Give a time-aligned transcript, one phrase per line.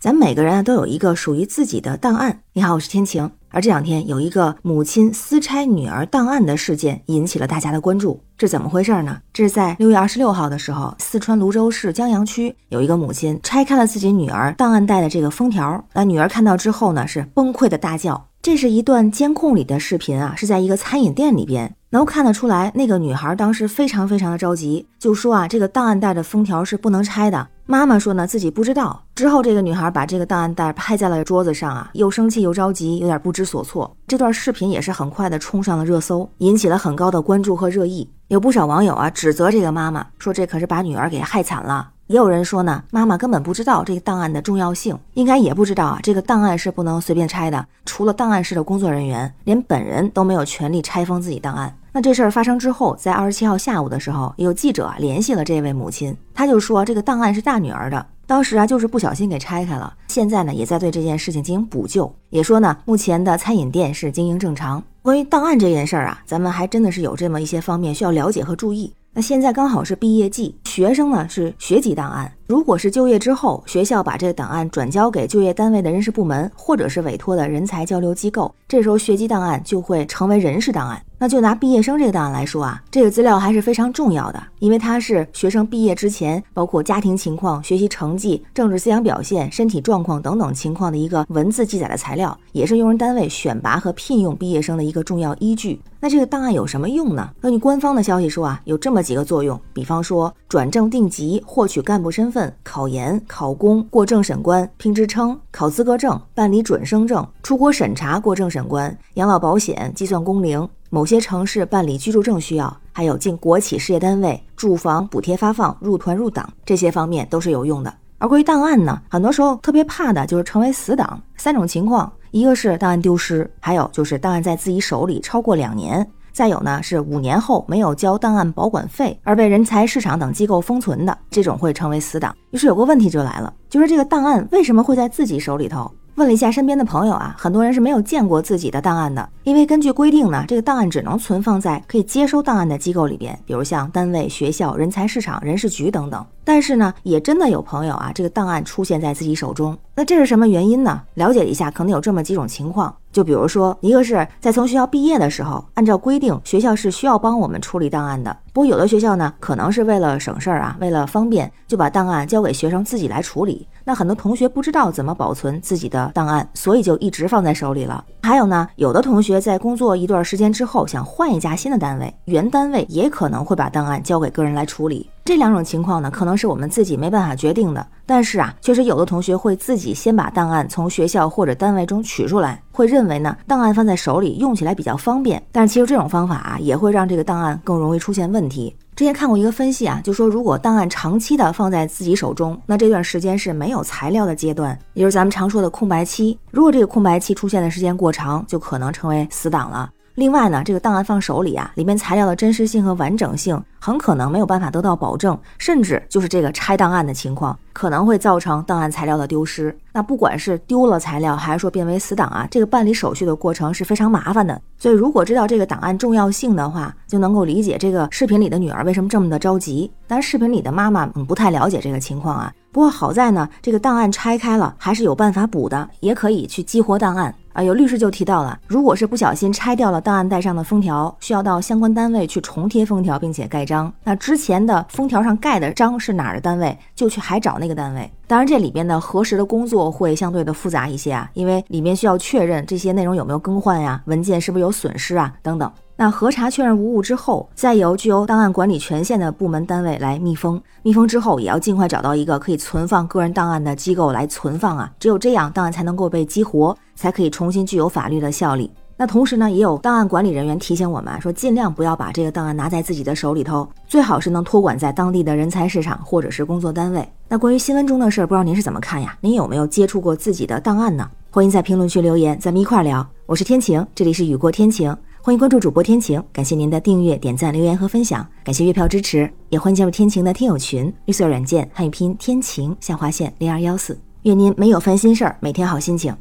[0.00, 2.42] 咱每个人啊都有一个属于自己的档案。
[2.52, 3.28] 你好，我是天晴。
[3.48, 9.20] 而这两天有一个母亲私拆女儿档案的事件引起了大家的关注，这怎么回事呢？
[9.32, 18.28] 这是在六月二十六号的时候，四川泸州市江阳区有一个母亲拆开了自己女儿档案袋的这个封条，那女儿看到之后呢，是崩溃的大叫。
[18.48, 27.46] 这是一段监控里的视频啊，是在一个餐饮店里边，能够看得出来，那个女孩当时非常非常的着急，就说啊，这个档案袋的封条是不能拆的。
[27.66, 29.04] 妈妈说呢，自己不知道。
[29.14, 33.94] 之后，这个女孩把这个档案袋拍在了桌子上啊，又生气又着急，有点不知所措。
[34.06, 38.08] 这段视频也是很快的冲上了热搜，引起了很高的关注和热议。
[38.28, 41.90] 有不少网友啊，指责这个妈妈说，这可是把女儿给害惨了。
[42.08, 47.66] 也有人说呢，妈妈根本不知道这个档案的重要性，应该也不知道啊，这个档案是不能随便拆的。
[47.84, 51.74] 除了档案室的工作人员，连本人都没有权利拆封自己档案。
[51.92, 64.82] 那这事儿发生之后，在二十七号下午的时候，有记者联系了这位母亲，他就说这个档案是大女儿的，当时啊就是不小心给拆开了，现在呢也在对这件事情进行补救，也说呢目前的餐饮店是经营正常。
[65.02, 68.94] 关于档案这件事儿啊，咱们还真的是有这么一些方面需要了解和注意。
[69.12, 72.37] 那现在刚好是毕业季，学生呢是学籍档案。
[72.48, 80.98] 如果是就业之后，学校把这个档案转交给就业单位的人事部门，或者是委托的人才交流机构，这时候学籍档案就会成为人事档案。
[81.20, 95.78] 那就拿毕业生这个档案来说啊，这个资料还是非常重要的，因为它是学生毕业之前，包括家庭情况、学习成绩、政治思想表现、身体状况等等情况的一个文字记载的材料，也是用人单位选拔和聘用毕业生的一个重要依据。
[96.00, 97.28] 那这个档案有什么用呢？
[97.40, 110.68] 根据官方的消息说啊，有这么几个作用，比方说转正定级、获取干部身份、考研、考公、过政审关、评职称、考资格证、办理准生证、出国审查过政审关、养老保险计算工龄。
[110.90, 117.92] 某些城市办理居住证需要，还有进国企事业单位住房补贴发放、入团入党这些方面都是有用的。
[118.16, 121.22] 而关于档案呢，很多时候特别怕的就是成为死党。
[121.36, 126.04] 三种情况，一个是档案丢失，还有就是档案在自己手里超过两年，
[126.38, 132.32] 再有呢是五年后没有交档案保管费而被人才市场等机构封存的，这种会成为死党。
[132.52, 135.90] 于是有个问题就来了，就是这个档案为什么会在自己手里头？
[136.14, 146.24] 问了一下身边的朋友啊，很多人是没有见过自己的档案的，因为根据规定呢，这个档案只能存放在可以接收档案的机构里边，比如像单位、学校、人才市场、人事局等等。
[146.44, 151.00] 但是呢，也真的有朋友啊，这个档案出现在自己手中，那这是什么原因呢？
[151.14, 152.94] 了解一下，可能有这么几种情况。
[153.10, 158.36] 就比如说，一个是在从学校毕业的时候，按照规定，学校是需要帮我们处理档案的。
[158.58, 163.68] 不过有的学校呢，可能是为了省事儿啊，为了方便，就把档案交给学生自己来处理。
[163.84, 168.04] 那很多同学不知道怎么保存自己的档案，所以就一直放在手里了。
[168.20, 175.08] 还有呢，有的同学在工作一段时间之后，想换一家新的单位，原单位也可能会把档案交给个人来处理。
[175.24, 177.86] 这两种情况呢，可能是我们自己没办法决定的。
[178.04, 185.40] 但是啊，确实有的同学会自己先把档案从学校或者单位中取出来，会认为呢，档案放在手里用起来比较方便。
[185.52, 188.47] 但是其实这种方法啊，也会让这个档案更容易出现问题。
[188.48, 196.36] 题之前看过一个分析啊，就说如果档案长期的放在自己手中，那这段时间是没有材料的阶段，也就是咱们常说的空白期。
[196.50, 199.88] 如果这个空白期出现的时间过长，就可能成为死档了。
[200.18, 209.72] 另外呢，这个档案放手里啊，里面材料的真实性和完整性很可能没有办法得到保证，甚至就是这个拆档案的情况，可能会造成档案材料的丢失。
[209.92, 214.60] 那不管是丢了材料，还是说变为死档啊，这个办理手续的过程是非常麻烦的。
[214.76, 219.88] 所以如果知道这个档案重要性的话，就能够理解这个视频里的女儿为什么这么的着急。
[220.08, 222.52] 但视频里的妈妈嗯不太了解这个情况啊。
[222.72, 227.32] 不过好在呢，这个档案拆开了还是有办法补的，也可以去激活档案。
[227.58, 233.92] 啊，有律师就提到了，如果是不小心拆掉了档案袋上的封条，需要到相关单位去重贴封条，并且盖章。
[234.04, 238.08] 那之前的封条上盖的章是哪儿的单位，就去还找那个单位。
[238.28, 245.68] 当然，这里边的核实的工作会相对的复杂一些啊，因为里面需要确认这些内容有没有更换呀，文件是不是有损失啊，等等。
[246.00, 250.62] 那核查确认无误之后，再由具有档案管理权限的部门单位来密封。
[250.84, 254.88] 密封之后，也要尽快找到一个可以存放个人档案的机构来存放啊。
[255.00, 258.70] 只有这样，档案才能够被激活，才可以重新具有法律的效力。
[258.96, 267.08] 那同时呢，也有档案管理人员提醒我们说，尽量不要把这个档案拿在自己的手里头，最好是能托管在当地的人才市场或者是工作单位。
[267.28, 269.18] 那关于新闻中的事儿，不知道您是怎么看呀？
[269.20, 271.10] 您有没有接触过自己的档案呢？
[271.32, 273.04] 欢迎在评论区留言，咱们一块儿聊。
[273.26, 274.96] 我是天晴，这里是雨过天晴。
[275.28, 286.16] 欢迎关注主播天晴，感谢您的订阅、点赞、留言和分享，感谢月票支持，也欢迎加入天晴的听友群，绿色软件汉语拼天晴下划线零二幺四，愿您没有烦心事儿，每天好心情，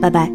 [0.00, 0.32] 拜拜。